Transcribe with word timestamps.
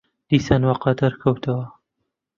دیسان 0.31 0.61
وەقەدر 0.69 1.13
کەوتەوە 1.21 1.65